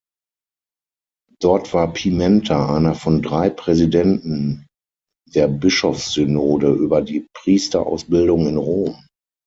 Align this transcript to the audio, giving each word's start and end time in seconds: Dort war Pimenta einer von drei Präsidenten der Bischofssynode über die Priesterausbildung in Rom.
Dort 1.41 1.75
war 1.75 1.93
Pimenta 1.93 2.75
einer 2.75 2.95
von 2.95 3.21
drei 3.21 3.51
Präsidenten 3.51 4.65
der 5.31 5.47
Bischofssynode 5.47 6.71
über 6.73 7.03
die 7.03 7.27
Priesterausbildung 7.35 8.47
in 8.47 8.57
Rom. 8.57 9.05